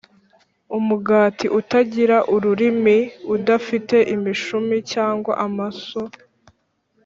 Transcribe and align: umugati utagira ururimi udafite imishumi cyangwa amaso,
umugati 0.77 1.45
utagira 1.59 2.17
ururimi 2.35 2.97
udafite 3.35 3.97
imishumi 4.15 4.75
cyangwa 4.91 5.33
amaso, 5.45 5.99